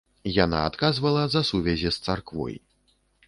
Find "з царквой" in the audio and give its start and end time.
1.97-2.55